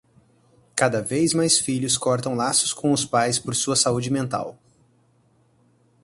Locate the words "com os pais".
2.73-3.37